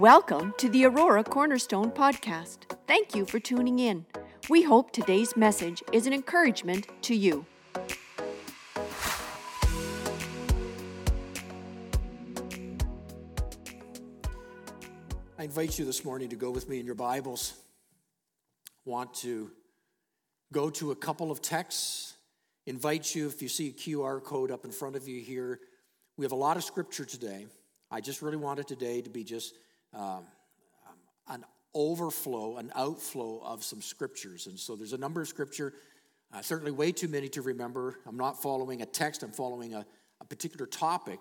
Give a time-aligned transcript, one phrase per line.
[0.00, 2.60] Welcome to the Aurora Cornerstone Podcast.
[2.86, 4.06] Thank you for tuning in.
[4.48, 7.44] We hope today's message is an encouragement to you.
[15.38, 17.52] I invite you this morning to go with me in your Bibles.
[18.86, 19.50] Want to
[20.50, 22.14] go to a couple of texts.
[22.64, 25.60] Invite you, if you see a QR code up in front of you here,
[26.16, 27.48] we have a lot of scripture today.
[27.90, 29.52] I just really wanted today to be just
[29.94, 30.24] um,
[31.28, 31.44] an
[31.74, 34.46] overflow, an outflow of some scriptures.
[34.46, 35.74] And so there's a number of scripture,
[36.32, 38.00] uh, certainly way too many to remember.
[38.06, 39.86] I'm not following a text, I'm following a,
[40.20, 41.20] a particular topic.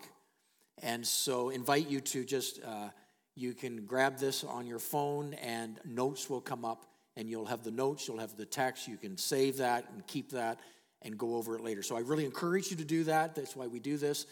[0.82, 2.90] And so invite you to just, uh,
[3.36, 7.64] you can grab this on your phone and notes will come up and you'll have
[7.64, 10.60] the notes, you'll have the text, you can save that and keep that
[11.02, 11.84] and go over it later.
[11.84, 13.36] So I really encourage you to do that.
[13.36, 14.26] That's why we do this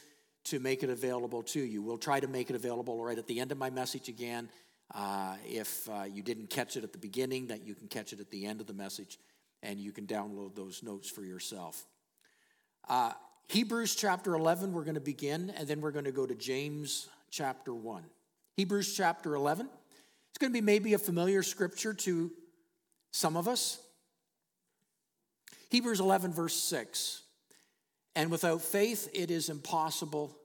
[0.49, 1.81] to make it available to you.
[1.81, 4.49] We'll try to make it available right at the end of my message again.
[4.93, 8.19] Uh, if uh, you didn't catch it at the beginning, that you can catch it
[8.19, 9.19] at the end of the message
[9.63, 11.85] and you can download those notes for yourself.
[12.87, 13.11] Uh,
[13.49, 17.09] Hebrews chapter 11, we're going to begin, and then we're going to go to James
[17.31, 18.03] chapter 1.
[18.55, 19.67] Hebrews chapter 11.
[20.29, 22.31] It's going to be maybe a familiar scripture to
[23.11, 23.79] some of us.
[25.69, 27.23] Hebrews 11, verse 6.
[28.17, 30.35] And without faith, it is impossible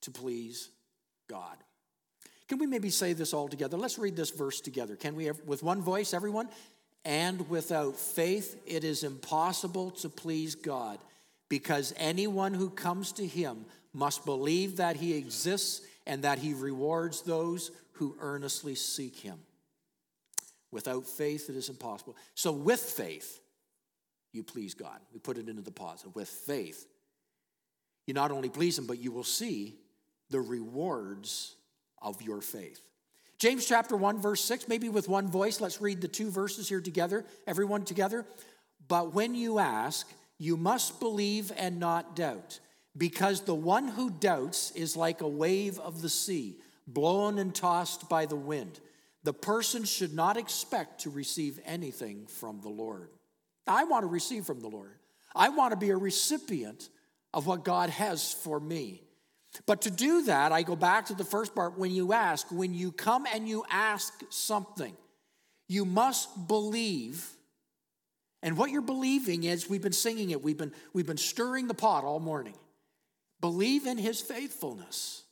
[0.00, 0.70] to please
[1.28, 1.58] God.
[2.48, 3.76] Can we maybe say this all together?
[3.76, 4.96] Let's read this verse together.
[4.96, 6.48] Can we, with one voice, everyone?
[7.04, 11.00] And without faith, it is impossible to please God,
[11.50, 17.20] because anyone who comes to him must believe that he exists and that he rewards
[17.20, 19.38] those who earnestly seek him.
[20.70, 22.16] Without faith, it is impossible.
[22.34, 23.38] So, with faith,
[24.32, 24.98] you please God.
[25.12, 26.14] We put it into the positive.
[26.14, 26.86] With faith,
[28.06, 29.76] you not only please Him, but you will see
[30.30, 31.54] the rewards
[32.00, 32.80] of your faith.
[33.38, 36.80] James chapter 1, verse 6, maybe with one voice, let's read the two verses here
[36.80, 38.24] together, everyone together.
[38.86, 40.08] But when you ask,
[40.38, 42.60] you must believe and not doubt,
[42.96, 48.08] because the one who doubts is like a wave of the sea, blown and tossed
[48.08, 48.80] by the wind.
[49.24, 53.10] The person should not expect to receive anything from the Lord.
[53.66, 54.98] I want to receive from the Lord.
[55.34, 56.88] I want to be a recipient
[57.34, 59.02] of what God has for me.
[59.66, 62.74] But to do that, I go back to the first part when you ask, when
[62.74, 64.96] you come and you ask something,
[65.68, 67.26] you must believe.
[68.42, 71.74] And what you're believing is we've been singing it, we've been, we've been stirring the
[71.74, 72.56] pot all morning.
[73.40, 75.24] Believe in his faithfulness.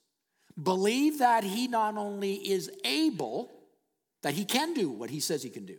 [0.61, 3.51] Believe that he not only is able,
[4.23, 5.79] that he can do what he says he can do.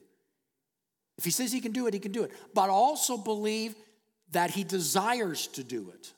[1.17, 2.31] If he says he can do it, he can do it.
[2.55, 3.75] But also believe
[4.31, 6.13] that he desires to do it.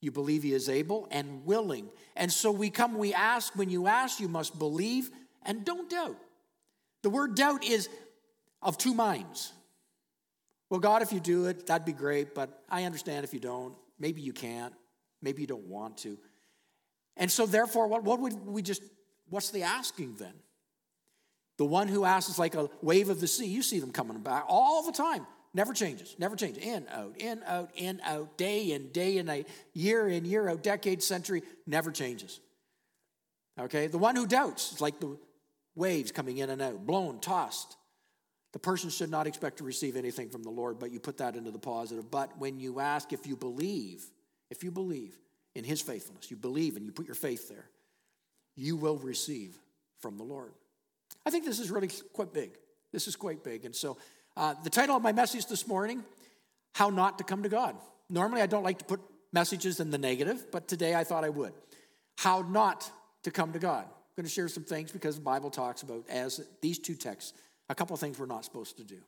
[0.00, 1.88] You believe he is able and willing.
[2.16, 3.54] And so we come, we ask.
[3.56, 5.10] When you ask, you must believe
[5.42, 6.16] and don't doubt.
[7.02, 7.88] The word doubt is
[8.62, 9.52] of two minds.
[10.70, 13.74] Well, God, if you do it, that'd be great, but I understand if you don't.
[13.98, 14.74] Maybe you can't.
[15.22, 16.18] Maybe you don't want to.
[17.16, 18.82] And so, therefore, what, what would we just,
[19.28, 20.34] what's the asking then?
[21.56, 23.46] The one who asks is like a wave of the sea.
[23.46, 25.26] You see them coming back all the time.
[25.54, 26.62] Never changes, never changes.
[26.62, 30.62] In, out, in, out, in, out, day in, day and night, year in, year out,
[30.62, 32.40] decade, century, never changes.
[33.58, 33.86] Okay?
[33.86, 35.18] The one who doubts is like the
[35.74, 37.76] waves coming in and out, blown, tossed.
[38.52, 41.36] The person should not expect to receive anything from the Lord, but you put that
[41.36, 42.10] into the positive.
[42.10, 44.04] But when you ask, if you believe,
[44.50, 45.18] if you believe
[45.54, 47.68] in his faithfulness, you believe and you put your faith there,
[48.54, 49.58] you will receive
[50.00, 50.52] from the Lord.
[51.26, 52.56] I think this is really quite big.
[52.92, 53.64] This is quite big.
[53.64, 53.98] And so
[54.38, 56.04] uh, the title of my message this morning
[56.72, 57.74] How Not to Come to God.
[58.08, 59.00] Normally, I don't like to put
[59.32, 61.52] messages in the negative, but today I thought I would.
[62.16, 62.88] How not
[63.24, 63.84] to come to God.
[63.84, 67.32] I'm going to share some things because the Bible talks about, as these two texts,
[67.68, 68.98] a couple of things we're not supposed to do.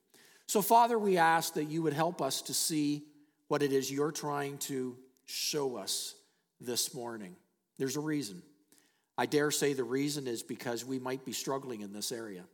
[0.46, 3.04] So, Father, we ask that you would help us to see
[3.46, 6.16] what it is you're trying to show us
[6.60, 7.36] this morning.
[7.78, 8.42] There's a reason.
[9.16, 12.44] I dare say the reason is because we might be struggling in this area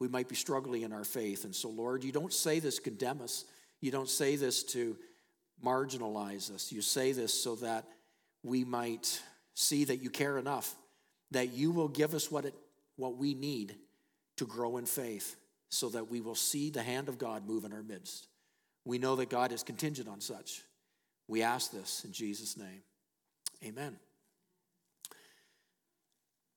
[0.00, 1.44] we might be struggling in our faith.
[1.44, 3.44] And so, Lord, you don't say this condemn us.
[3.80, 4.96] You don't say this to
[5.64, 6.70] marginalize us.
[6.72, 7.84] You say this so that
[8.42, 9.20] we might
[9.54, 10.74] see that you care enough,
[11.32, 12.54] that you will give us what, it,
[12.96, 13.74] what we need
[14.36, 15.36] to grow in faith,
[15.68, 18.28] so that we will see the hand of God move in our midst.
[18.84, 20.62] We know that God is contingent on such.
[21.26, 22.82] We ask this in Jesus' name.
[23.64, 23.96] Amen.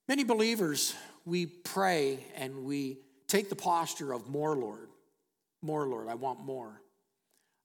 [0.08, 0.96] Many believers,
[1.26, 3.00] we pray and we
[3.32, 4.90] Take the posture of more, Lord.
[5.62, 6.10] More, Lord.
[6.10, 6.82] I want more.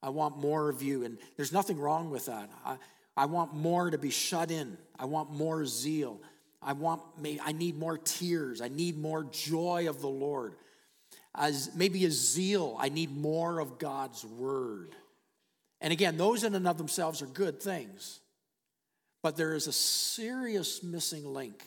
[0.00, 1.02] I want more of you.
[1.02, 2.48] And there's nothing wrong with that.
[2.64, 2.76] I,
[3.16, 4.78] I want more to be shut in.
[4.96, 6.20] I want more zeal.
[6.62, 8.60] I want me, I need more tears.
[8.60, 10.54] I need more joy of the Lord.
[11.34, 14.94] As maybe a zeal, I need more of God's word.
[15.80, 18.20] And again, those in and of themselves are good things.
[19.20, 21.64] But there is a serious missing link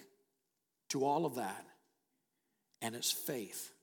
[0.91, 1.65] to all of that,
[2.81, 3.73] and it's faith.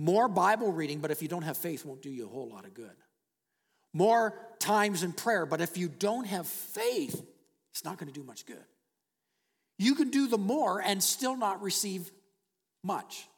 [0.00, 2.64] More Bible reading, but if you don't have faith, won't do you a whole lot
[2.64, 2.96] of good.
[3.92, 7.22] More times in prayer, but if you don't have faith,
[7.70, 8.64] it's not going to do much good.
[9.78, 12.10] You can do the more and still not receive
[12.82, 13.28] much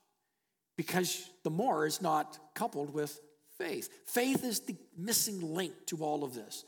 [0.76, 3.20] because the more is not coupled with
[3.58, 3.88] faith.
[4.06, 6.64] Faith is the missing link to all of this.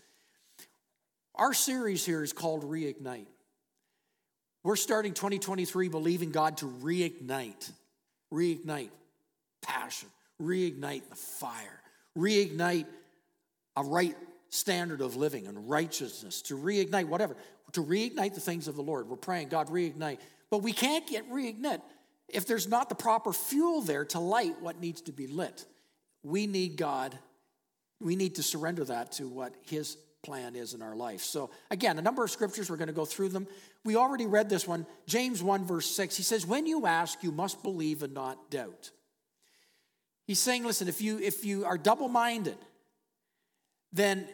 [1.37, 3.29] Our series here is called Reignite.
[4.65, 7.71] We're starting 2023 believing God to reignite,
[8.33, 8.91] reignite
[9.65, 10.09] passion,
[10.41, 11.81] reignite the fire,
[12.17, 12.87] reignite
[13.77, 14.17] a right
[14.51, 17.37] standard of living and righteousness, to reignite whatever,
[17.73, 19.09] to reignite the things of the Lord.
[19.09, 20.19] We're praying, God, reignite.
[20.51, 21.83] But we can't get reignite
[22.29, 25.65] if there's not the proper fuel there to light what needs to be lit.
[26.23, 27.19] We need God,
[28.01, 31.21] we need to surrender that to what His plan is in our life.
[31.21, 33.47] So, again, a number of scriptures, we're going to go through them.
[33.85, 36.17] We already read this one, James 1, verse 6.
[36.17, 38.91] He says, When you ask, you must believe and not doubt.
[40.27, 42.57] He's saying, listen, if you if you are double-minded,
[43.93, 44.27] then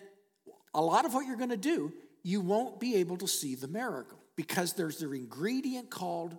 [0.72, 1.92] a lot of what you're going to do,
[2.22, 6.36] you won't be able to see the miracle because there's the ingredient called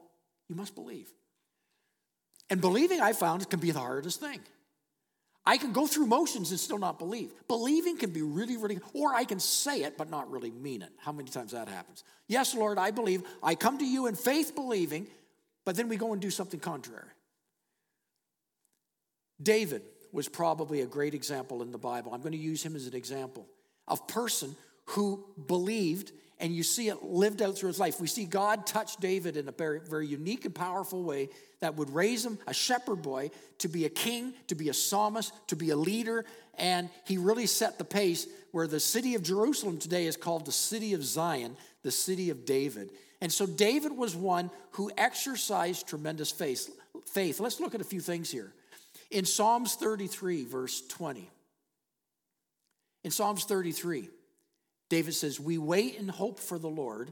[0.48, 1.12] you must believe.
[2.50, 4.42] And believing, I found, can be the hardest thing.
[5.46, 7.32] I can go through motions and still not believe.
[7.48, 10.92] Believing can be really, really, or I can say it but not really mean it.
[10.98, 12.04] How many times that happens?
[12.28, 13.24] Yes, Lord, I believe.
[13.42, 15.08] I come to you in faith believing,
[15.66, 17.08] but then we go and do something contrary.
[19.42, 22.14] David was probably a great example in the Bible.
[22.14, 23.48] I'm going to use him as an example
[23.88, 24.56] of person
[24.86, 26.12] who believed
[26.42, 28.02] and you see it lived out through his life.
[28.02, 31.30] We see God touch David in a very, very unique and powerful way
[31.60, 33.30] that would raise him, a shepherd boy,
[33.60, 36.26] to be a king, to be a psalmist, to be a leader.
[36.58, 40.52] And he really set the pace where the city of Jerusalem today is called the
[40.52, 42.90] city of Zion, the city of David.
[43.22, 46.76] And so David was one who exercised tremendous faith.
[47.06, 47.40] faith.
[47.40, 48.52] Let's look at a few things here.
[49.12, 51.30] In Psalms 33, verse 20,
[53.04, 54.10] in Psalms 33,
[54.90, 57.12] David says, We wait and hope for the Lord.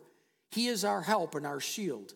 [0.51, 2.13] He is our help and our shield.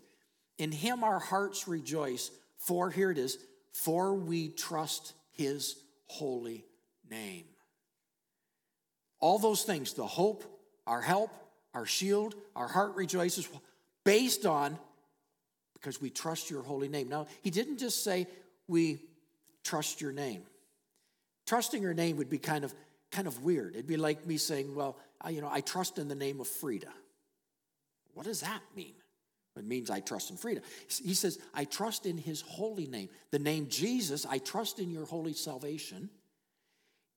[0.57, 3.38] In him our hearts rejoice, for here it is,
[3.74, 5.75] for we trust his
[6.07, 6.65] holy
[7.09, 7.45] name.
[9.19, 10.44] All those things, the hope,
[10.88, 11.31] our help,
[11.74, 13.50] our shield, our heart rejoices,
[14.06, 14.77] based on
[15.74, 17.09] because we trust your holy name.
[17.09, 18.27] Now, he didn't just say
[18.68, 19.01] we
[19.63, 20.44] trust your name.
[21.45, 22.74] Trusting your name would be kind of
[23.12, 23.75] kind of weird.
[23.75, 26.48] It'd be like me saying, well, I, you know, I trust in the name of
[26.48, 26.92] Frida.
[28.15, 28.95] What does that mean?
[29.56, 30.62] It means I trust in Frida.
[31.04, 33.10] He says, I trust in his holy name.
[33.30, 36.10] The name Jesus, I trust in your holy salvation,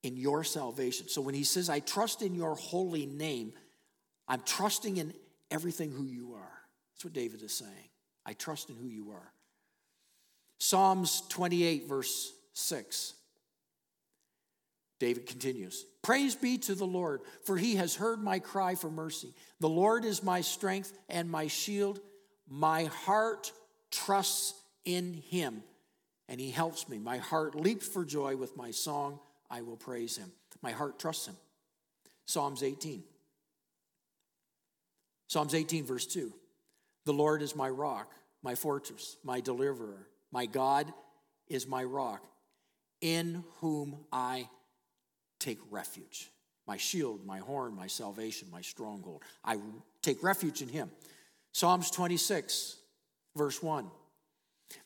[0.03, 1.07] in your salvation.
[1.07, 3.53] So when he says, I trust in your holy name,
[4.27, 5.13] I'm trusting in
[5.49, 6.59] everything who you are.
[6.93, 7.89] That's what David is saying.
[8.23, 9.31] I trust in who you are.
[10.59, 13.13] Psalms 28, verse 6.
[14.99, 19.33] David continues Praise be to the Lord, for he has heard my cry for mercy.
[19.59, 21.99] The Lord is my strength and my shield.
[22.49, 23.51] My heart
[23.91, 24.53] trusts
[24.85, 25.63] in him,
[26.29, 26.97] and he helps me.
[26.97, 29.19] My heart leaps for joy with my song.
[29.49, 30.31] I will praise him.
[30.61, 31.35] My heart trusts him.
[32.25, 33.03] Psalms 18.
[35.27, 36.33] Psalms 18, verse 2.
[37.05, 40.07] The Lord is my rock, my fortress, my deliverer.
[40.31, 40.91] My God
[41.47, 42.25] is my rock,
[43.01, 44.49] in whom I
[45.39, 46.29] take refuge.
[46.67, 49.23] My shield, my horn, my salvation, my stronghold.
[49.43, 49.57] I
[50.01, 50.91] take refuge in him.
[51.53, 52.77] Psalms 26,
[53.35, 53.89] verse 1.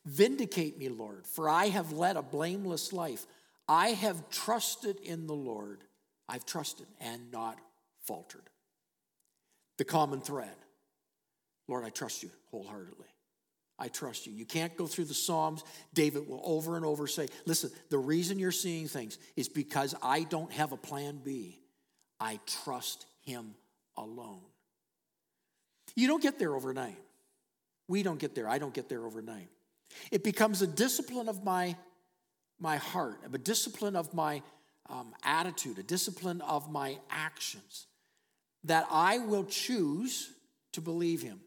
[0.05, 3.25] Vindicate me, Lord, for I have led a blameless life.
[3.67, 5.83] I have trusted in the Lord.
[6.29, 7.57] I've trusted and not
[8.03, 8.49] faltered.
[9.77, 10.55] The common thread
[11.67, 13.07] Lord, I trust you wholeheartedly.
[13.81, 14.33] I trust you.
[14.33, 15.63] You can't go through the Psalms.
[15.91, 20.21] David will over and over say, Listen, the reason you're seeing things is because I
[20.21, 21.59] don't have a plan B.
[22.19, 23.55] I trust him
[23.97, 24.43] alone.
[25.95, 26.99] You don't get there overnight.
[27.87, 28.47] We don't get there.
[28.47, 29.49] I don't get there overnight.
[30.11, 31.75] It becomes a discipline of my,
[32.59, 34.43] my heart, a discipline of my
[34.91, 37.87] um, attitude, a discipline of my actions
[38.65, 40.29] that I will choose
[40.73, 41.41] to believe him.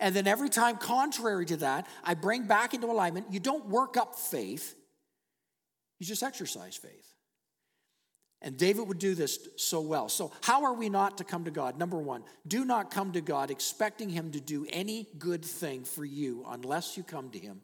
[0.00, 3.26] And then every time contrary to that, I bring back into alignment.
[3.30, 4.74] You don't work up faith,
[5.98, 7.12] you just exercise faith.
[8.42, 10.08] And David would do this so well.
[10.08, 11.78] So, how are we not to come to God?
[11.78, 16.04] Number one, do not come to God expecting Him to do any good thing for
[16.04, 17.62] you unless you come to Him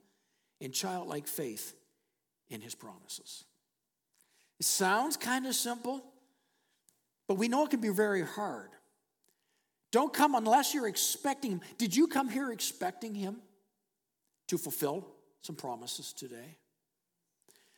[0.60, 1.74] in childlike faith
[2.48, 3.44] in His promises.
[4.58, 6.02] It sounds kind of simple,
[7.28, 8.70] but we know it can be very hard.
[9.92, 11.61] Don't come unless you're expecting Him.
[11.78, 13.37] Did you come here expecting Him
[14.49, 15.06] to fulfill
[15.42, 16.56] some promises today?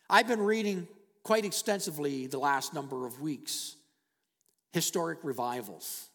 [0.09, 0.87] I've been reading
[1.25, 3.77] quite extensively the last number of weeks
[4.73, 6.09] historic revivals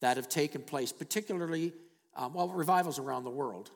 [0.00, 1.72] that have taken place, particularly,
[2.16, 3.70] um, well, revivals around the world,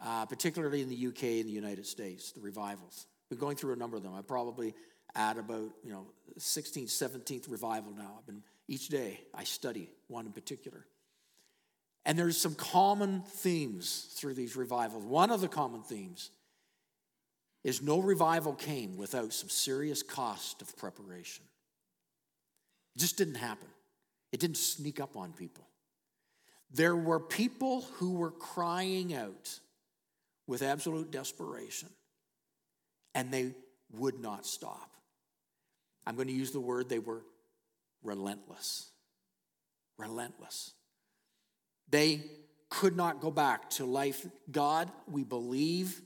[0.00, 3.06] uh, particularly in the UK and the United States, the revivals.
[3.30, 4.14] Been going through a number of them.
[4.14, 4.74] I probably
[5.14, 6.06] at about you know
[6.38, 8.16] 16th, 17th revival now.
[8.18, 10.86] I've been each day I study one in particular.
[12.04, 15.04] And there's some common themes through these revivals.
[15.04, 16.30] One of the common themes
[17.64, 21.44] is no revival came without some serious cost of preparation.
[22.94, 23.68] It just didn't happen.
[24.30, 25.66] It didn't sneak up on people.
[26.72, 29.58] There were people who were crying out
[30.46, 31.88] with absolute desperation,
[33.14, 33.52] and they
[33.92, 34.90] would not stop.
[36.06, 37.22] I'm going to use the word they were
[38.06, 38.90] relentless.
[39.98, 40.72] Relentless.
[41.90, 42.22] They
[42.70, 44.26] could not go back to life.
[44.50, 46.00] God, we believe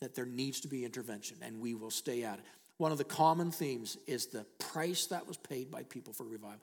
[0.00, 2.44] that there needs to be intervention, and we will stay at it.
[2.78, 6.60] One of the common themes is the price that was paid by people for revival.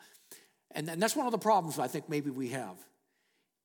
[0.72, 2.76] And, and that's one of the problems I think maybe we have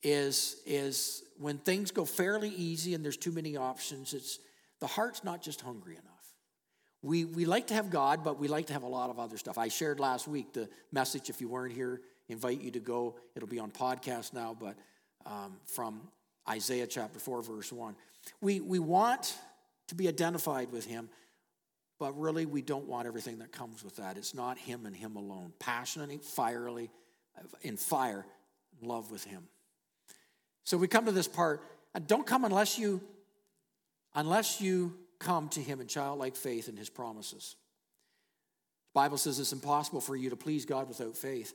[0.02, 4.38] is, is when things go fairly easy and there's too many options, it's
[4.80, 6.21] the heart's not just hungry enough.
[7.02, 9.36] We, we like to have God, but we like to have a lot of other
[9.36, 9.58] stuff.
[9.58, 13.16] I shared last week the message, if you weren't here, invite you to go.
[13.34, 14.76] It'll be on podcast now, but
[15.26, 16.02] um, from
[16.48, 17.96] Isaiah chapter 4, verse 1.
[18.40, 19.36] We, we want
[19.88, 21.08] to be identified with Him,
[21.98, 24.16] but really we don't want everything that comes with that.
[24.16, 25.52] It's not Him and Him alone.
[25.58, 26.90] Passionately, fierily,
[27.62, 28.24] in fire,
[28.80, 29.48] love with Him.
[30.64, 31.62] So we come to this part.
[32.06, 33.00] Don't come unless you,
[34.14, 37.56] unless you come to Him in childlike faith in His promises.
[38.92, 41.54] The Bible says it's impossible for you to please God without faith.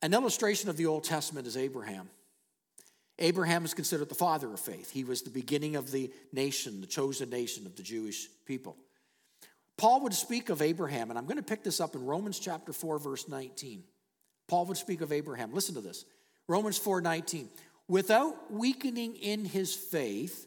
[0.00, 2.08] An illustration of the Old Testament is Abraham.
[3.18, 4.90] Abraham is considered the father of faith.
[4.90, 8.76] He was the beginning of the nation, the chosen nation of the Jewish people.
[9.76, 12.72] Paul would speak of Abraham, and I'm going to pick this up in Romans chapter
[12.72, 13.84] 4, verse 19.
[14.48, 15.52] Paul would speak of Abraham.
[15.52, 16.04] Listen to this.
[16.48, 17.48] Romans 4 19.
[17.88, 20.46] Without weakening in his faith,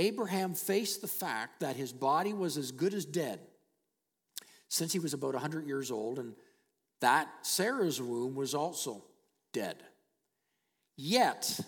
[0.00, 3.38] Abraham faced the fact that his body was as good as dead
[4.68, 6.34] since he was about 100 years old, and
[7.00, 9.04] that Sarah's womb was also
[9.52, 9.76] dead.
[10.96, 11.60] Yet,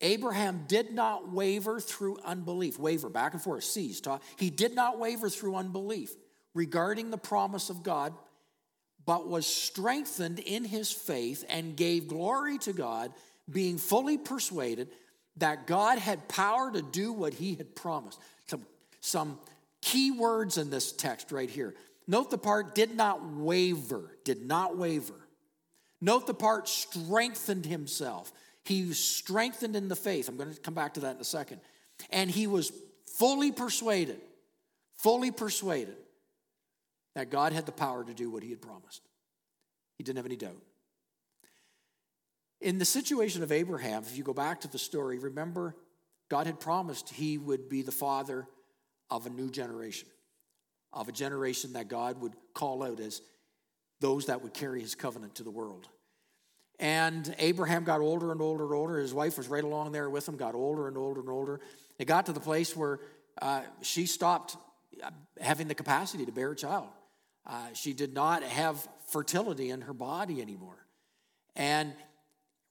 [0.00, 2.80] Abraham did not waver through unbelief.
[2.80, 4.02] Waver, back and forth, cease.
[4.36, 6.10] He did not waver through unbelief
[6.52, 8.12] regarding the promise of God,
[9.06, 13.12] but was strengthened in his faith and gave glory to God,
[13.48, 14.88] being fully persuaded
[15.40, 18.20] that God had power to do what he had promised.
[18.46, 18.64] Some,
[19.00, 19.38] some
[19.82, 21.74] key words in this text right here.
[22.06, 25.14] Note the part did not waver, did not waver.
[26.00, 28.32] Note the part strengthened himself.
[28.64, 30.28] He strengthened in the faith.
[30.28, 31.60] I'm going to come back to that in a second.
[32.10, 32.72] And he was
[33.18, 34.20] fully persuaded,
[34.94, 35.96] fully persuaded
[37.14, 39.02] that God had the power to do what he had promised.
[39.98, 40.62] He didn't have any doubt.
[42.60, 45.74] In the situation of Abraham, if you go back to the story, remember
[46.28, 48.46] God had promised he would be the father
[49.10, 50.08] of a new generation,
[50.92, 53.22] of a generation that God would call out as
[54.00, 55.88] those that would carry his covenant to the world.
[56.78, 58.98] And Abraham got older and older and older.
[58.98, 61.60] His wife was right along there with him, got older and older and older.
[61.98, 63.00] It got to the place where
[63.42, 64.56] uh, she stopped
[65.02, 66.88] uh, having the capacity to bear a child.
[67.46, 70.86] Uh, she did not have fertility in her body anymore.
[71.54, 71.92] And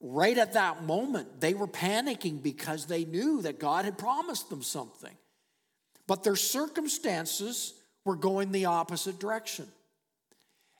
[0.01, 4.61] right at that moment, they were panicking because they knew that God had promised them
[4.61, 5.15] something.
[6.07, 7.73] But their circumstances
[8.05, 9.67] were going the opposite direction.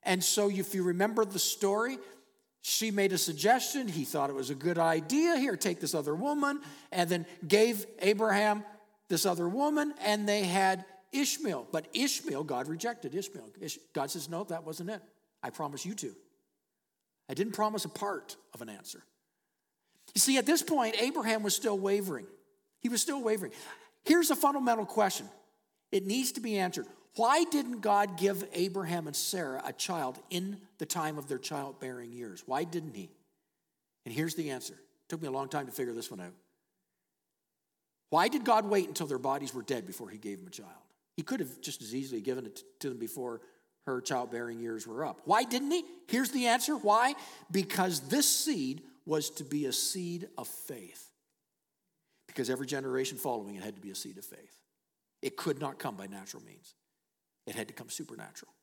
[0.04, 1.98] And so, if you remember the story,
[2.62, 3.88] she made a suggestion.
[3.88, 5.38] He thought it was a good idea.
[5.38, 6.62] Here, take this other woman,
[6.92, 8.64] and then gave Abraham
[9.10, 11.68] this other woman, and they had Ishmael.
[11.72, 13.50] But Ishmael, God rejected Ishmael.
[13.94, 15.02] God says, No, that wasn't it.
[15.44, 16.16] I promise you to.
[17.30, 19.04] I didn't promise a part of an answer.
[20.14, 22.26] You see, at this point, Abraham was still wavering.
[22.80, 23.52] He was still wavering.
[24.04, 25.30] Here's a fundamental question
[25.92, 26.86] it needs to be answered.
[27.16, 32.14] Why didn't God give Abraham and Sarah a child in the time of their childbearing
[32.14, 32.44] years?
[32.46, 33.10] Why didn't He?
[34.06, 34.74] And here's the answer.
[34.74, 36.34] It took me a long time to figure this one out.
[38.10, 40.70] Why did God wait until their bodies were dead before He gave them a child?
[41.18, 43.42] He could have just as easily given it to them before
[43.86, 45.22] her childbearing years were up.
[45.26, 45.84] Why didn't he?
[46.08, 46.78] Here's the answer.
[46.78, 47.16] Why?
[47.52, 51.10] Because this seed was to be a seed of faith.
[52.28, 54.62] Because every generation following it had to be a seed of faith.
[55.24, 56.76] It could not come by natural means,
[57.48, 58.54] it had to come supernatural.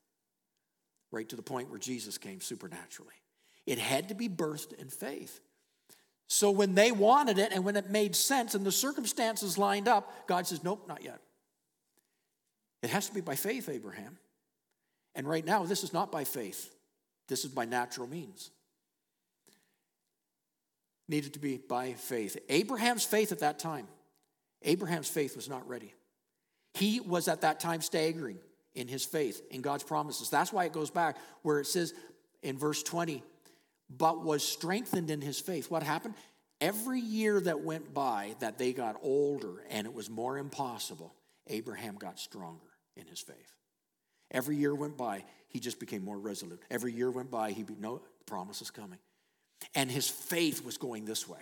[1.11, 3.13] Right to the point where Jesus came supernaturally.
[3.65, 5.41] It had to be birthed in faith.
[6.27, 10.27] So when they wanted it and when it made sense and the circumstances lined up,
[10.27, 11.19] God says, Nope, not yet.
[12.83, 14.17] It has to be by faith, Abraham.
[15.13, 16.73] And right now, this is not by faith,
[17.27, 18.51] this is by natural means.
[21.09, 22.37] Needed to be by faith.
[22.49, 23.87] Abraham's faith at that time,
[24.63, 25.93] Abraham's faith was not ready.
[26.73, 28.37] He was at that time staggering
[28.75, 30.29] in his faith, in God's promises.
[30.29, 31.93] That's why it goes back where it says
[32.43, 33.23] in verse 20,
[33.89, 35.71] but was strengthened in his faith.
[35.71, 36.13] What happened?
[36.61, 41.13] Every year that went by that they got older and it was more impossible,
[41.47, 43.53] Abraham got stronger in his faith.
[44.31, 46.61] Every year went by, he just became more resolute.
[46.69, 48.99] Every year went by, he be, no promise is coming.
[49.75, 51.39] And his faith was going this way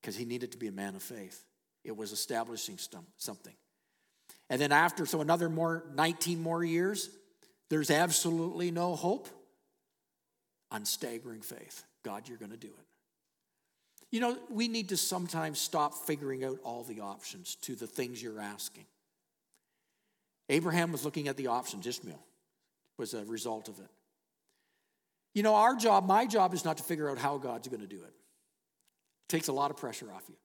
[0.00, 1.44] because he needed to be a man of faith.
[1.84, 2.78] It was establishing
[3.18, 3.54] something.
[4.50, 7.10] And then after, so another more 19 more years,
[7.70, 9.28] there's absolutely no hope.
[10.70, 11.84] on staggering faith.
[12.02, 12.86] God, you're going to do it.
[14.10, 18.22] You know, we need to sometimes stop figuring out all the options to the things
[18.22, 18.84] you're asking.
[20.48, 22.22] Abraham was looking at the options, Ishmael
[22.96, 23.90] was a result of it.
[25.34, 27.86] You know, our job, my job, is not to figure out how God's going to
[27.86, 28.12] do it.
[28.12, 30.36] It takes a lot of pressure off you.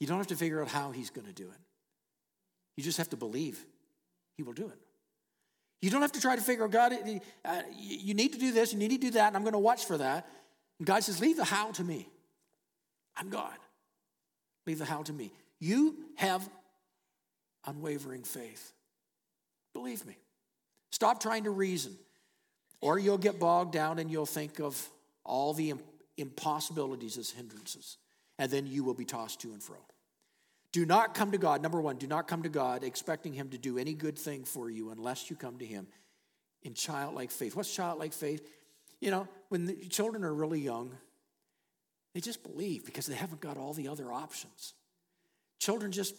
[0.00, 1.60] You don't have to figure out how He's going to do it.
[2.76, 3.64] You just have to believe
[4.36, 4.78] He will do it.
[5.82, 6.94] You don't have to try to figure out, God,
[7.44, 9.58] uh, you need to do this you need to do that, and I'm going to
[9.58, 10.26] watch for that.
[10.78, 12.08] And God says, Leave the how to me.
[13.16, 13.54] I'm God.
[14.66, 15.30] Leave the how to me.
[15.60, 16.48] You have
[17.66, 18.72] unwavering faith.
[19.74, 20.16] Believe me.
[20.90, 21.96] Stop trying to reason,
[22.84, 24.90] or you'll get bogged down and you'll think of
[25.24, 25.72] all the
[26.18, 27.96] impossibilities as hindrances,
[28.38, 29.78] and then you will be tossed to and fro.
[30.70, 33.58] Do not come to God, number one, do not come to God expecting Him to
[33.58, 35.86] do any good thing for you unless you come to Him
[36.62, 37.56] in childlike faith.
[37.56, 38.46] What's childlike faith?
[39.00, 40.90] You know, when the children are really young,
[42.12, 44.74] they just believe because they haven't got all the other options.
[45.58, 46.14] Children just,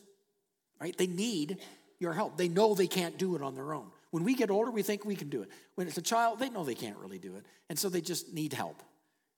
[0.81, 1.59] right, they need
[1.99, 2.37] your help.
[2.37, 3.91] They know they can't do it on their own.
[4.15, 5.49] When we get older, we think we can do it.
[5.75, 7.45] When it's a child, they know they can't really do it.
[7.69, 8.81] And so they just need help.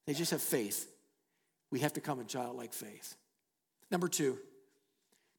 [0.06, 0.88] They just have faith.
[1.72, 3.16] We have to come in childlike faith.
[3.90, 4.38] Number two,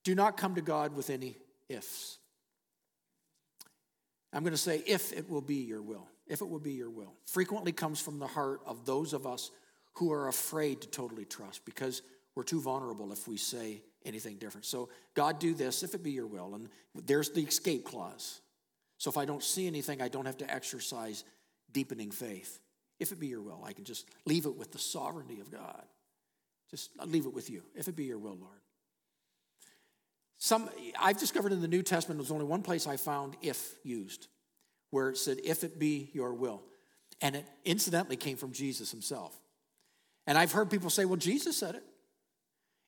[0.03, 1.37] do not come to God with any
[1.69, 2.19] ifs.
[4.33, 6.09] I'm going to say, if it will be your will.
[6.27, 7.15] If it will be your will.
[7.27, 9.53] Frequently comes from the heart of those of us
[9.95, 12.03] who are afraid to totally trust because
[12.35, 14.67] we're too vulnerable if we say anything different.
[14.67, 16.57] So, God, do this if it be your will.
[16.57, 16.69] And
[17.07, 18.41] there's the escape clause.
[18.99, 21.25] So, if I don't see anything, I don't have to exercise
[21.73, 22.61] deepening faith.
[22.99, 25.85] If it be your will, I can just leave it with the sovereignty of God.
[26.71, 27.63] Just leave it with you.
[27.75, 28.61] If it be your will, Lord.
[30.39, 34.29] Some I've discovered in the New Testament there's only one place I found if used,
[34.91, 36.63] where it said, if it be your will.
[37.21, 39.37] And it incidentally came from Jesus himself.
[40.27, 41.83] And I've heard people say, well, Jesus said it.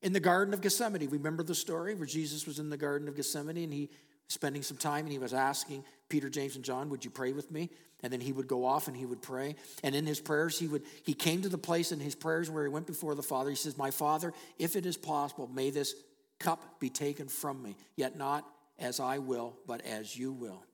[0.02, 3.16] In the Garden of Gethsemane, remember the story where Jesus was in the Garden of
[3.16, 3.90] Gethsemane and he
[4.30, 7.50] spending some time and he was asking Peter, James, and John, would you pray with
[7.50, 7.68] me?
[8.02, 9.56] And then he would go off and he would pray.
[9.82, 12.62] And in his prayers, he would he came to the place in his prayers where
[12.62, 13.50] he went before the Father.
[13.50, 15.94] He says, My Father, if it is possible, may this
[16.38, 18.46] cup be taken from me, yet not
[18.78, 20.64] as I will, but as you will.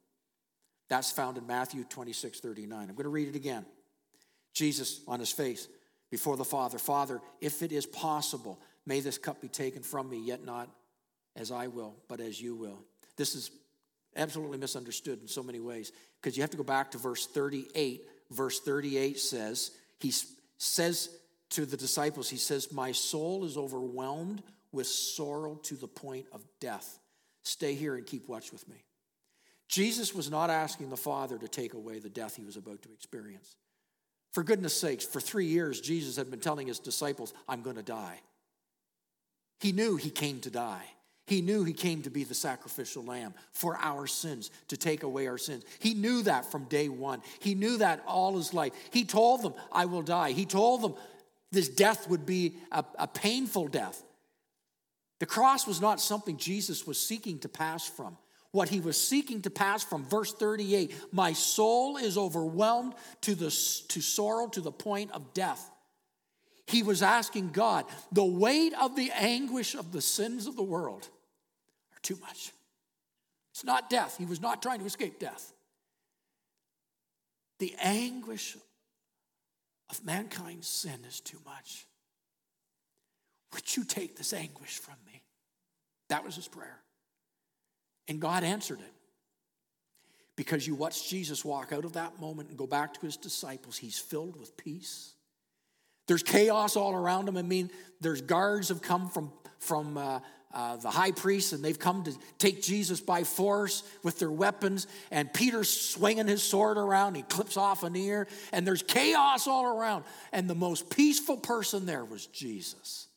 [0.89, 2.79] That's found in Matthew 26, 39.
[2.79, 3.67] I'm going to read it again.
[4.53, 5.67] Jesus on his face
[6.11, 10.19] before the Father, Father, if it is possible, may this cup be taken from me,
[10.19, 10.69] yet not
[11.35, 12.79] as I will, but as you will.
[13.17, 13.51] This is
[14.17, 18.03] absolutely misunderstood in so many ways because you have to go back to verse 38.
[18.31, 20.13] Verse 38 says, He
[20.59, 21.11] says
[21.51, 26.45] to the disciples, He says, My soul is overwhelmed with sorrow to the point of
[26.61, 26.99] death.
[27.45, 28.85] Stay here and keep watch with me.
[29.69, 32.93] Jesus was not asking the Father to take away the death he was about to
[32.93, 33.57] experience.
[34.33, 37.83] For goodness sakes, for three years, Jesus had been telling his disciples, I'm going to
[37.83, 38.21] die.
[39.61, 40.85] He knew he came to die.
[41.27, 45.27] He knew he came to be the sacrificial lamb for our sins, to take away
[45.27, 45.65] our sins.
[45.81, 47.21] He knew that from day one.
[47.41, 48.73] He knew that all his life.
[48.93, 50.31] He told them, I will die.
[50.31, 50.95] He told them
[51.51, 54.03] this death would be a, a painful death.
[55.19, 58.17] The cross was not something Jesus was seeking to pass from.
[58.53, 63.47] What he was seeking to pass from, verse 38 My soul is overwhelmed to, the,
[63.89, 65.71] to sorrow to the point of death.
[66.69, 71.09] He was asking God, the weight of the anguish of the sins of the world
[72.07, 72.53] too much.
[73.53, 74.17] It's not death.
[74.17, 75.53] He was not trying to escape death.
[77.59, 78.57] The anguish
[79.91, 81.87] of mankind's sin is too much.
[83.55, 85.23] Would you take this anguish from me?
[86.09, 86.79] That was his prayer.
[88.09, 88.93] And God answered it.
[90.37, 93.79] Because you watch Jesus walk out of that moment and go back to his disciples,
[93.79, 95.15] he's filled with peace.
[96.07, 97.39] There's chaos all around him.
[97.39, 97.71] I mean,
[98.03, 100.21] there's guards have come from, from uh,
[100.55, 104.87] uh, the high priest and they've come to take Jesus by force with their weapons.
[105.11, 107.15] And Peter's swinging his sword around.
[107.15, 108.27] He clips off an ear.
[108.53, 110.05] And there's chaos all around.
[110.33, 113.09] And the most peaceful person there was Jesus.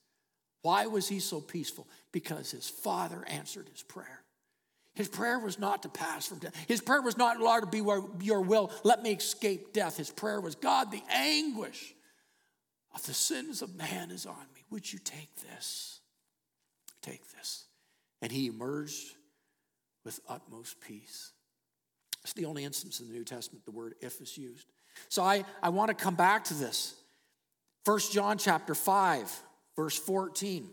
[0.61, 1.87] Why was he so peaceful?
[2.11, 4.23] Because his father answered his prayer.
[4.95, 6.53] His prayer was not to pass from death.
[6.67, 7.77] His prayer was not, Lord, be
[8.21, 8.69] your will.
[8.83, 9.95] Let me escape death.
[9.95, 11.93] His prayer was, God, the anguish
[12.93, 14.65] of the sins of man is on me.
[14.71, 15.98] Would you take this?
[17.01, 17.65] Take this.
[18.21, 19.15] And he emerged
[20.03, 21.31] with utmost peace.
[22.23, 24.67] It's the only instance in the New Testament the word if is used.
[25.07, 26.95] So I, I want to come back to this.
[27.85, 29.41] First John chapter 5,
[29.75, 30.69] verse 14.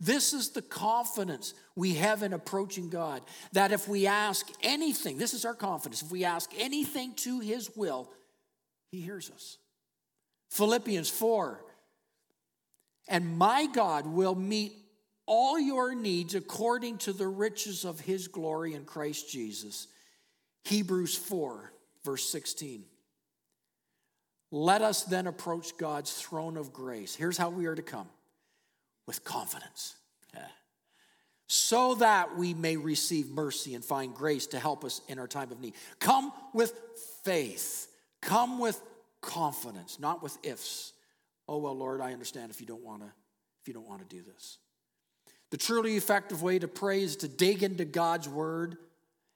[0.00, 5.32] This is the confidence we have in approaching God that if we ask anything, this
[5.32, 8.10] is our confidence, if we ask anything to His will,
[8.90, 9.58] He hears us.
[10.50, 11.60] Philippians 4
[13.08, 14.72] And my God will meet
[15.26, 19.88] all your needs according to the riches of His glory in Christ Jesus.
[20.64, 21.72] Hebrews 4,
[22.04, 22.84] verse 16.
[24.52, 27.14] Let us then approach God's throne of grace.
[27.14, 28.08] Here's how we are to come
[29.06, 29.96] with confidence,
[31.48, 35.50] so that we may receive mercy and find grace to help us in our time
[35.50, 35.74] of need.
[35.98, 36.72] Come with
[37.24, 37.88] faith,
[38.22, 38.80] come with
[39.20, 40.92] confidence, not with ifs.
[41.48, 43.08] Oh well, Lord, I understand if you don't want to
[43.60, 44.58] if you don't want to do this.
[45.50, 48.78] The truly effective way to pray is to dig into God's word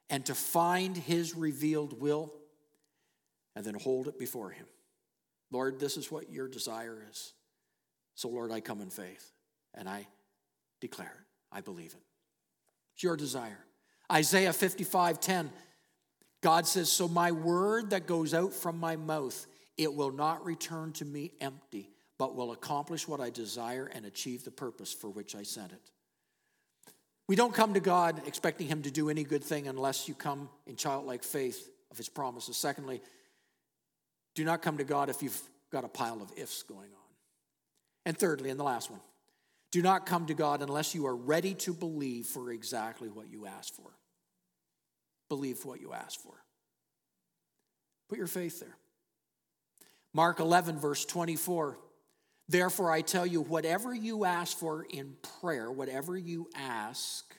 [0.09, 2.33] and to find his revealed will
[3.55, 4.67] and then hold it before him.
[5.53, 7.33] Lord, this is what your desire is.
[8.15, 9.33] So, Lord, I come in faith.
[9.75, 10.07] And I
[10.81, 11.27] declare it.
[11.53, 12.03] I believe it.
[12.95, 13.65] It's your desire.
[14.11, 15.51] Isaiah 55 10.
[16.43, 19.47] God says, So my word that goes out from my mouth,
[19.77, 24.45] it will not return to me empty, but will accomplish what I desire and achieve
[24.45, 25.91] the purpose for which I sent it.
[27.31, 30.49] We don't come to God expecting Him to do any good thing unless you come
[30.67, 32.57] in childlike faith of His promises.
[32.57, 33.01] Secondly,
[34.35, 35.41] do not come to God if you've
[35.71, 37.11] got a pile of ifs going on.
[38.05, 38.99] And thirdly, and the last one,
[39.71, 43.47] do not come to God unless you are ready to believe for exactly what you
[43.47, 43.93] ask for.
[45.29, 46.35] Believe what you ask for.
[48.09, 48.77] Put your faith there.
[50.13, 51.79] Mark 11, verse 24.
[52.51, 57.33] Therefore, I tell you, whatever you ask for in prayer, whatever you ask,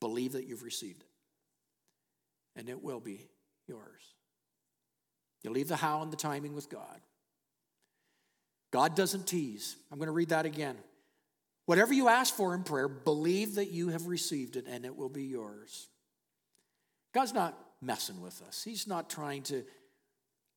[0.00, 1.08] believe that you've received it,
[2.60, 3.30] and it will be
[3.66, 4.02] yours.
[5.42, 7.00] You leave the how and the timing with God.
[8.70, 9.76] God doesn't tease.
[9.90, 10.76] I'm going to read that again.
[11.64, 15.08] Whatever you ask for in prayer, believe that you have received it and it will
[15.08, 15.88] be yours.
[17.14, 19.64] God's not messing with us, He's not trying to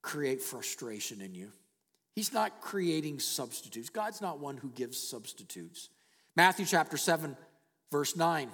[0.01, 1.53] create frustration in you.
[2.15, 3.89] He's not creating substitutes.
[3.89, 5.89] God's not one who gives substitutes.
[6.35, 7.35] Matthew chapter 7,
[7.91, 8.49] verse 9.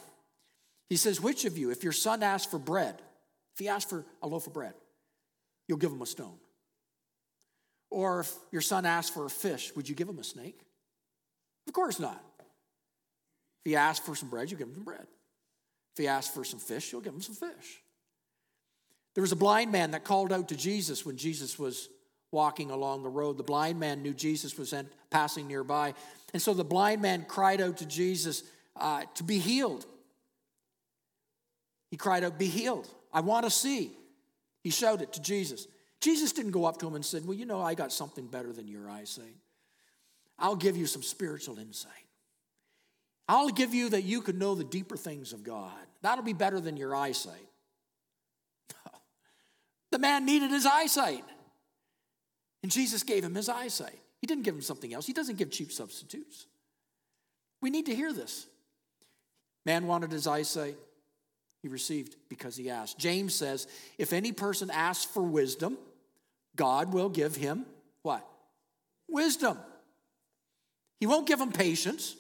[0.90, 2.96] He says, Which of you, if your son asks for bread,
[3.54, 4.74] if he asks for a loaf of bread,
[5.68, 6.38] you'll give him a stone?
[7.92, 10.60] Or if your son asks for a fish, would you give him a snake?
[11.68, 12.24] Of course not.
[12.40, 15.06] If he asks for some bread, you give him some bread.
[15.94, 17.84] If he asks for some fish, you'll give him some fish.
[19.14, 21.90] There was a blind man that called out to Jesus when Jesus was
[22.32, 23.38] walking along the road.
[23.38, 24.74] The blind man knew Jesus was
[25.10, 25.94] passing nearby.
[26.34, 28.44] And so the blind man cried out to Jesus
[28.76, 29.86] uh, to be healed.
[31.90, 32.88] He cried out, Be healed.
[33.14, 33.92] I want to see.
[34.64, 35.68] He shouted to Jesus.
[36.00, 38.54] Jesus didn't go up to him and said, Well, you know, I got something better
[38.54, 39.36] than your eyesight.
[40.40, 41.92] I'll give you some spiritual insight.
[43.28, 45.72] I'll give you that you can know the deeper things of God.
[46.02, 47.48] That'll be better than your eyesight.
[49.92, 51.24] the man needed his eyesight.
[52.64, 54.00] And Jesus gave him his eyesight.
[54.20, 55.08] He didn't give him something else.
[55.08, 56.46] He doesn't give cheap substitutes.
[57.62, 58.46] We need to hear this.
[59.66, 60.78] Man wanted his eyesight.
[61.62, 62.98] He received because he asked.
[62.98, 65.78] James says, if any person asks for wisdom,
[66.56, 67.66] God will give him
[68.02, 68.28] what?
[69.08, 69.58] Wisdom.
[71.00, 72.16] He won't give him patience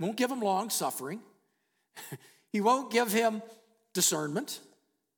[0.00, 1.20] won't give him long suffering.
[2.52, 3.42] he won't give him
[3.94, 4.60] discernment.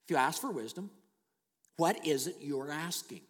[0.04, 0.90] If you ask for wisdom,
[1.76, 3.20] what is it you're asking?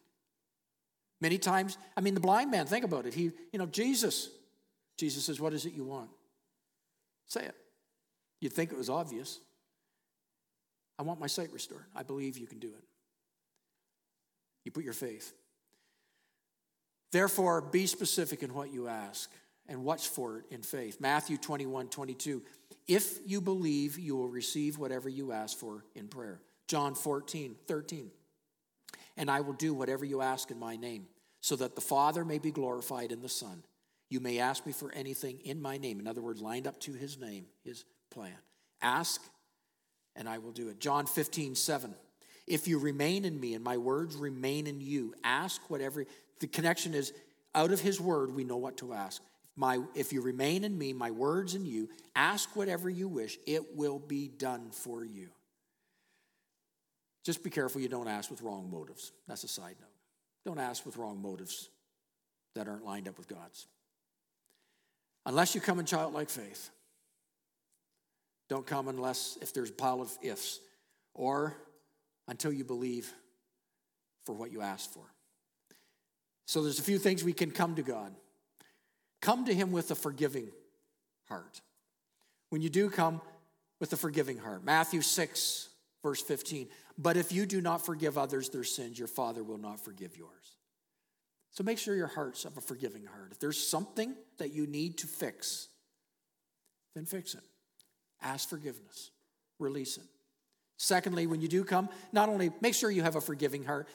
[1.20, 3.14] Many times, I mean, the blind man, think about it.
[3.14, 4.31] He, you know, Jesus,
[4.96, 6.11] Jesus says, What is it you want?
[7.26, 7.54] Say it.
[8.40, 9.40] You'd think it was obvious.
[10.98, 11.85] I want my sight restored.
[11.94, 12.85] I believe you can do it.
[14.64, 15.33] You put your faith.
[17.12, 19.31] Therefore, be specific in what you ask
[19.66, 21.00] and watch for it in faith.
[21.00, 22.42] Matthew 21 22.
[22.87, 26.40] If you believe, you will receive whatever you ask for in prayer.
[26.66, 28.11] John 14 13.
[29.18, 31.07] And I will do whatever you ask in my name,
[31.40, 33.62] so that the Father may be glorified in the Son.
[34.09, 36.00] You may ask me for anything in my name.
[36.00, 38.38] In other words, lined up to his name, his plan.
[38.81, 39.20] Ask,
[40.16, 40.81] and I will do it.
[40.81, 41.94] John 15 7.
[42.46, 46.07] If you remain in me and my words remain in you, ask whatever.
[46.40, 47.12] The connection is
[47.54, 49.22] out of his word, we know what to ask.
[49.57, 53.76] My, if you remain in me, my words in you, ask whatever you wish, it
[53.76, 55.28] will be done for you.
[57.28, 59.12] Just be careful you don't ask with wrong motives.
[59.26, 59.90] That's a side note.
[60.46, 61.68] Don't ask with wrong motives
[62.54, 63.66] that aren't lined up with God's.
[65.26, 66.70] Unless you come in childlike faith.
[68.48, 70.60] Don't come unless if there's a pile of ifs
[71.12, 71.54] or
[72.28, 73.12] until you believe
[74.24, 75.04] for what you ask for.
[76.46, 78.14] So there's a few things we can come to God.
[79.20, 80.48] Come to Him with a forgiving
[81.28, 81.60] heart.
[82.48, 83.20] When you do come
[83.80, 85.68] with a forgiving heart, Matthew 6,
[86.02, 86.68] verse 15.
[86.98, 90.56] But if you do not forgive others their sins, your Father will not forgive yours.
[91.52, 93.30] So make sure your heart's of a forgiving heart.
[93.30, 95.68] If there's something that you need to fix,
[96.94, 97.42] then fix it.
[98.20, 99.12] Ask forgiveness,
[99.61, 100.04] release it.
[100.76, 103.88] Secondly, when you do come, not only make sure you have a forgiving heart,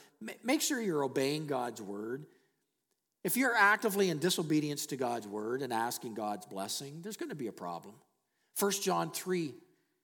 [0.44, 2.26] make sure you're obeying God's word.
[3.24, 7.36] If you're actively in disobedience to God's word and asking God's blessing, there's going to
[7.36, 7.96] be a problem.
[8.60, 9.54] 1 John 3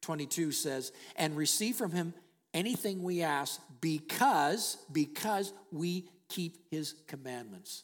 [0.01, 2.13] 22 says, and receive from him
[2.53, 7.83] anything we ask because because we keep his commandments.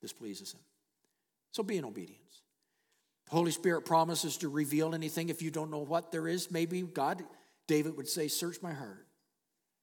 [0.00, 0.60] This pleases him.
[1.52, 2.42] So be in obedience.
[3.26, 5.28] The Holy Spirit promises to reveal anything.
[5.28, 7.22] If you don't know what there is, maybe God,
[7.68, 9.06] David would say, Search my heart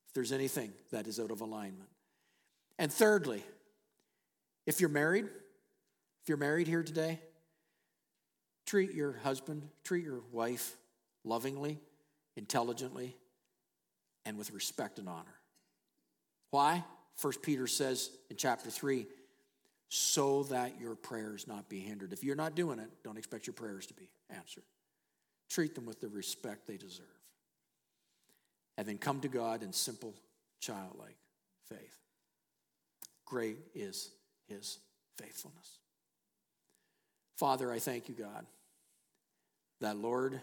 [0.07, 1.89] if there's anything that is out of alignment.
[2.77, 3.43] And thirdly,
[4.65, 7.19] if you're married, if you're married here today,
[8.65, 10.75] treat your husband, treat your wife
[11.23, 11.79] lovingly,
[12.35, 13.15] intelligently,
[14.29, 15.39] and with respect and honor.
[16.51, 16.83] Why?
[17.17, 19.07] First Peter says in chapter 3,
[19.89, 22.13] so that your prayers not be hindered.
[22.13, 24.63] If you're not doing it, don't expect your prayers to be answered.
[25.49, 27.07] Treat them with the respect they deserve.
[28.77, 30.13] And then come to God in simple,
[30.59, 31.17] childlike
[31.67, 31.97] faith.
[33.25, 34.11] Great is
[34.47, 34.77] his
[35.17, 35.79] faithfulness.
[37.37, 38.45] Father, I thank you, God,
[39.81, 40.39] that, Lord,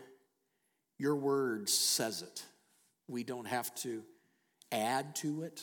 [0.99, 2.45] your word says it.
[3.09, 4.03] We don't have to
[4.73, 5.63] add to it,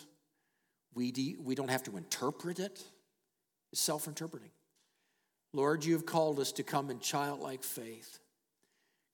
[0.94, 2.84] we, de- we don't have to interpret it.
[3.72, 4.52] It's self interpreting.
[5.54, 8.20] Lord, you have called us to come in childlike faith.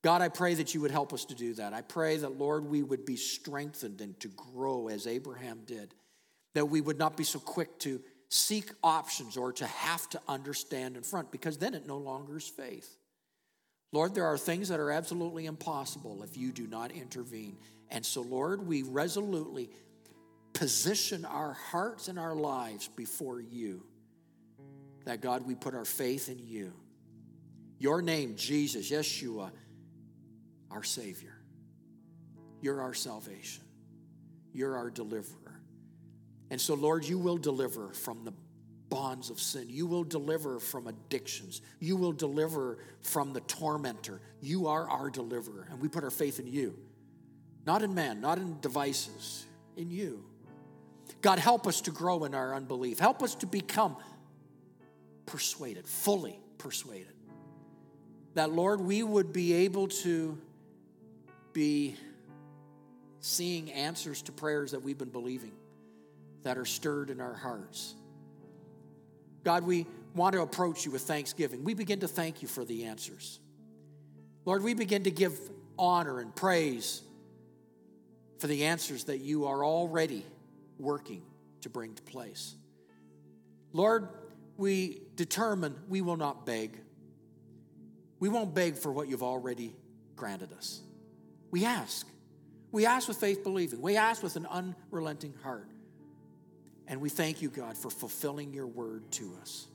[0.01, 1.73] God, I pray that you would help us to do that.
[1.73, 5.93] I pray that, Lord, we would be strengthened and to grow as Abraham did,
[6.55, 10.95] that we would not be so quick to seek options or to have to understand
[10.95, 12.95] in front, because then it no longer is faith.
[13.91, 17.57] Lord, there are things that are absolutely impossible if you do not intervene.
[17.89, 19.69] And so, Lord, we resolutely
[20.53, 23.83] position our hearts and our lives before you.
[25.05, 26.73] That, God, we put our faith in you.
[27.79, 29.51] Your name, Jesus, Yeshua,
[30.69, 31.35] our Savior.
[32.61, 33.63] You're our salvation.
[34.53, 35.61] You're our deliverer.
[36.51, 38.33] And so, Lord, you will deliver from the
[38.89, 39.67] bonds of sin.
[39.69, 41.61] You will deliver from addictions.
[41.79, 44.19] You will deliver from the tormentor.
[44.41, 45.67] You are our deliverer.
[45.69, 46.77] And we put our faith in you,
[47.69, 49.45] not in man, not in devices,
[49.77, 50.25] in you.
[51.21, 52.97] God, help us to grow in our unbelief.
[52.97, 53.95] Help us to become
[55.27, 57.13] persuaded, fully persuaded.
[58.33, 60.35] That, Lord, we would be able to
[61.53, 61.95] be
[63.19, 65.51] seeing answers to prayers that we've been believing
[66.41, 67.93] that are stirred in our hearts.
[69.43, 71.63] God, we want to approach you with thanksgiving.
[71.63, 73.39] We begin to thank you for the answers.
[74.43, 75.39] Lord, we begin to give
[75.77, 77.03] honor and praise
[78.39, 80.25] for the answers that you are already
[80.79, 81.21] working
[81.61, 82.55] to bring to place.
[83.73, 84.07] Lord,
[84.57, 86.79] we determine we will not beg.
[88.19, 89.75] We won't beg for what you've already
[90.15, 90.81] granted us.
[91.51, 92.07] We ask.
[92.71, 93.81] We ask with faith believing.
[93.81, 95.69] We ask with an unrelenting heart.
[96.87, 99.67] And we thank you, God, for fulfilling your word to us.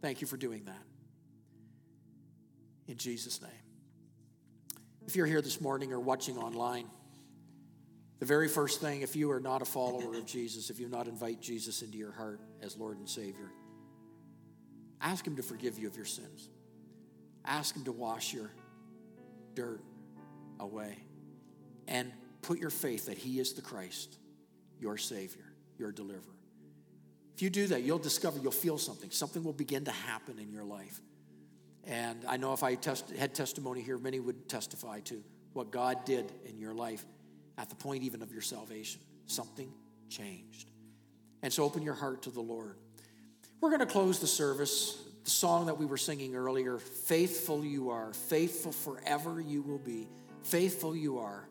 [0.00, 0.82] Thank you for doing that.
[2.86, 3.50] In Jesus' name.
[5.06, 6.86] If you're here this morning or watching online,
[8.18, 11.06] the very first thing, if you are not a follower of Jesus, if you not
[11.06, 13.50] invite Jesus into your heart as Lord and Savior,
[15.00, 16.48] ask Him to forgive you of your sins.
[17.44, 18.50] Ask Him to wash your
[19.54, 19.80] dirt
[20.60, 20.98] away
[21.86, 24.18] and put your faith that He is the Christ,
[24.80, 26.34] your Savior your deliverer.
[27.34, 29.10] If you do that, you'll discover, you'll feel something.
[29.10, 31.00] Something will begin to happen in your life.
[31.84, 36.04] And I know if I test, had testimony here, many would testify to what God
[36.04, 37.04] did in your life
[37.58, 39.00] at the point even of your salvation.
[39.26, 39.70] Something
[40.08, 40.70] changed.
[41.42, 42.76] And so open your heart to the Lord.
[43.60, 45.02] We're going to close the service.
[45.24, 50.08] The song that we were singing earlier Faithful you are, faithful forever you will be.
[50.44, 51.48] Faithful you are.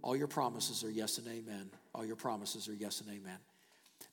[0.00, 1.70] All your promises are yes and amen.
[1.94, 3.38] All your promises are yes and amen.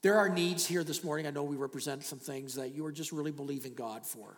[0.02, 1.26] There are needs here this morning.
[1.28, 4.38] I know we represent some things that you are just really believing God for.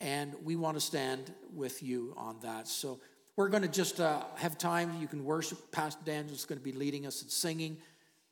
[0.00, 2.68] And we want to stand with you on that.
[2.68, 3.00] So
[3.38, 4.90] we're going to just uh, have time.
[5.00, 5.70] You can worship.
[5.70, 7.76] Pastor Daniel's going to be leading us in singing.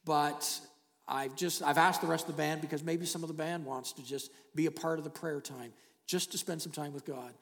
[0.04, 0.60] But
[1.06, 3.64] I've just I've asked the rest of the band because maybe some of the band
[3.64, 5.72] wants to just be a part of the prayer time,
[6.08, 7.32] just to spend some time with God.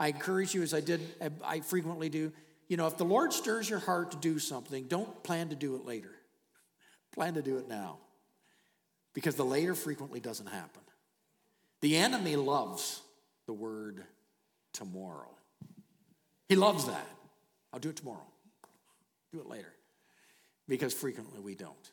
[0.00, 1.00] I encourage you, as I did,
[1.44, 2.32] I frequently do.
[2.66, 5.76] You know, if the Lord stirs your heart to do something, don't plan to do
[5.76, 6.10] it later.
[7.14, 7.98] Plan to do it now.
[9.14, 10.82] Because the later frequently doesn't happen.
[11.82, 13.00] The enemy loves
[13.46, 14.02] the word
[14.72, 15.30] tomorrow.
[16.48, 17.06] He loves that.
[17.72, 18.26] I'll do it tomorrow.
[19.32, 19.72] Do it later.
[20.68, 21.90] Because frequently we don't.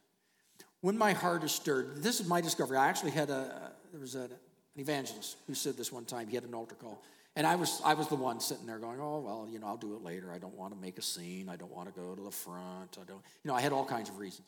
[0.81, 2.77] When my heart is stirred, this is my discovery.
[2.77, 4.29] I actually had a, there was an
[4.75, 6.27] evangelist who said this one time.
[6.27, 7.03] He had an altar call.
[7.35, 9.77] And I was, I was the one sitting there going, oh, well, you know, I'll
[9.77, 10.31] do it later.
[10.31, 11.47] I don't want to make a scene.
[11.47, 12.97] I don't want to go to the front.
[12.99, 14.47] I don't, you know, I had all kinds of reasons.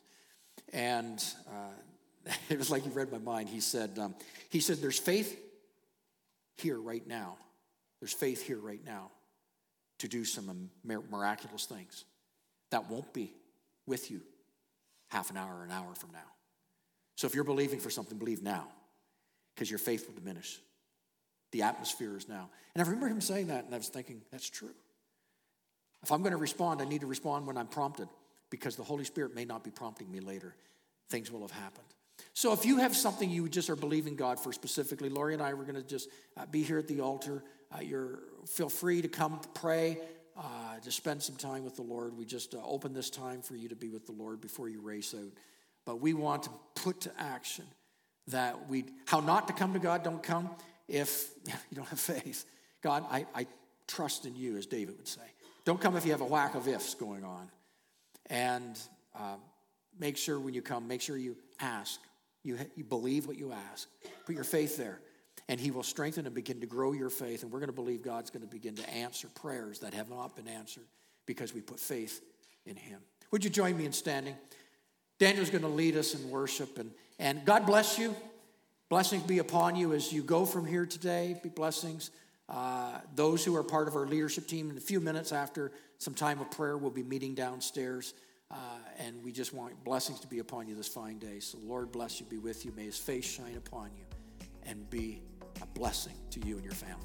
[0.72, 3.48] And uh, it was like he read my mind.
[3.48, 4.14] He said, um,
[4.50, 5.38] he said, there's faith
[6.56, 7.36] here right now.
[8.00, 9.10] There's faith here right now
[10.02, 12.04] to do some miraculous things.
[12.72, 13.32] That won't be
[13.86, 14.20] with you
[15.10, 16.18] half an hour or an hour from now.
[17.14, 18.66] So if you're believing for something, believe now
[19.54, 20.58] because your faith will diminish.
[21.52, 22.50] The atmosphere is now.
[22.74, 24.74] And I remember him saying that, and I was thinking, that's true.
[26.02, 28.08] If I'm going to respond, I need to respond when I'm prompted
[28.50, 30.56] because the Holy Spirit may not be prompting me later.
[31.10, 31.86] Things will have happened.
[32.34, 35.54] So if you have something you just are believing God for specifically, Lori and I
[35.54, 37.44] were going to just uh, be here at the altar.
[37.74, 39.98] Uh, you're feel free to come pray,
[40.36, 42.16] uh, to spend some time with the Lord.
[42.16, 44.80] We just uh, open this time for you to be with the Lord before you
[44.80, 45.32] race out.
[45.84, 47.64] But we want to put to action
[48.28, 50.02] that we how not to come to God.
[50.02, 50.50] Don't come
[50.88, 52.44] if you don't have faith.
[52.82, 53.46] God, I, I
[53.86, 55.20] trust in you, as David would say.
[55.64, 57.48] Don't come if you have a whack of ifs going on.
[58.26, 58.78] And
[59.14, 59.36] uh,
[59.98, 62.00] make sure when you come, make sure you ask.
[62.42, 63.88] You, you believe what you ask.
[64.26, 64.98] Put your faith there.
[65.52, 67.42] And He will strengthen and begin to grow your faith.
[67.42, 70.34] And we're going to believe God's going to begin to answer prayers that have not
[70.34, 70.86] been answered
[71.26, 72.22] because we put faith
[72.64, 73.00] in Him.
[73.32, 74.34] Would you join me in standing?
[75.18, 76.78] Daniel's going to lead us in worship.
[76.78, 78.16] And, and God bless you.
[78.88, 81.38] Blessings be upon you as you go from here today.
[81.42, 82.12] Be blessings.
[82.48, 86.14] Uh, those who are part of our leadership team, in a few minutes after some
[86.14, 88.14] time of prayer, we'll be meeting downstairs.
[88.50, 88.54] Uh,
[89.00, 91.40] and we just want blessings to be upon you this fine day.
[91.40, 92.72] So, Lord, bless you, be with you.
[92.74, 94.04] May his face shine upon you
[94.64, 95.20] and be
[95.62, 96.96] a blessing to you and your family.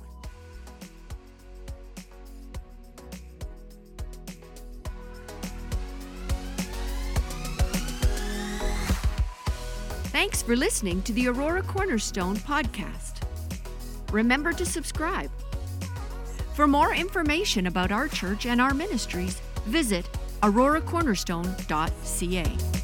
[10.11, 13.21] Thanks for listening to the Aurora Cornerstone podcast.
[14.11, 15.29] Remember to subscribe.
[16.55, 20.09] For more information about our church and our ministries, visit
[20.41, 22.76] auroracornerstone.ca.